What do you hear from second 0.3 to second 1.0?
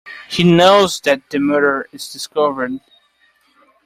knows